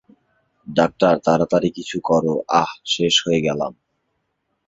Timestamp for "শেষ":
2.85-3.15